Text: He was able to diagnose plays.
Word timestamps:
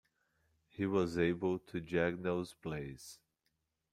He 0.69 0.87
was 0.87 1.15
able 1.19 1.59
to 1.59 1.79
diagnose 1.79 2.55
plays. 2.55 3.19